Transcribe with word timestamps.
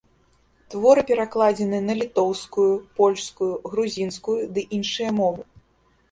Творы 0.75 1.01
перакладзены 1.09 1.81
на 1.89 1.93
літоўскую, 1.99 2.65
польскую, 3.01 3.51
грузінскую 3.73 4.39
ды 4.57 4.63
іншыя 4.79 5.09
мовы. 5.19 5.41